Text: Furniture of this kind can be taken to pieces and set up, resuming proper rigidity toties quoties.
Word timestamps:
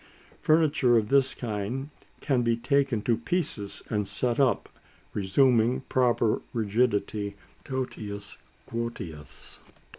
Furniture 0.41 0.97
of 0.97 1.09
this 1.09 1.35
kind 1.35 1.91
can 2.21 2.41
be 2.41 2.57
taken 2.57 3.03
to 3.03 3.15
pieces 3.15 3.83
and 3.89 4.07
set 4.07 4.39
up, 4.39 4.67
resuming 5.13 5.81
proper 5.81 6.41
rigidity 6.53 7.35
toties 7.63 8.37
quoties. 8.67 9.59